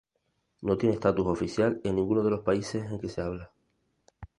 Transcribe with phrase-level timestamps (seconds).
[0.61, 3.51] No tiene estatus oficial en ninguno de los países en que se habla.